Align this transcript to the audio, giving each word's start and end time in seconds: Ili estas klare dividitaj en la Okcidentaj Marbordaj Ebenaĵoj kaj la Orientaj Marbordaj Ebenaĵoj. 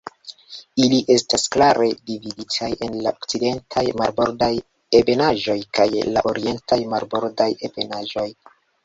Ili 0.83 0.99
estas 1.15 1.43
klare 1.55 1.89
dividitaj 2.11 2.69
en 2.87 2.95
la 3.07 3.11
Okcidentaj 3.17 3.83
Marbordaj 4.01 4.47
Ebenaĵoj 5.01 5.59
kaj 5.81 5.87
la 6.17 6.25
Orientaj 6.31 6.81
Marbordaj 6.95 7.49
Ebenaĵoj. 7.71 8.27